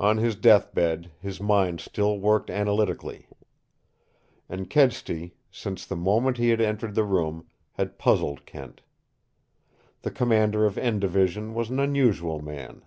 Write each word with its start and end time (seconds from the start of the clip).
On 0.00 0.16
his 0.16 0.34
death 0.34 0.72
bed 0.72 1.10
his 1.20 1.42
mind 1.42 1.82
still 1.82 2.18
worked 2.18 2.48
analytically. 2.48 3.26
And 4.48 4.70
Kedsty, 4.70 5.34
since 5.50 5.84
the 5.84 5.94
moment 5.94 6.38
he 6.38 6.48
had 6.48 6.62
entered 6.62 6.94
the 6.94 7.04
room, 7.04 7.44
had 7.72 7.98
puzzled 7.98 8.46
Kent. 8.46 8.80
The 10.00 10.10
commander 10.10 10.64
of 10.64 10.78
N 10.78 11.00
Division 11.00 11.52
was 11.52 11.68
an 11.68 11.80
unusual 11.80 12.40
man. 12.40 12.80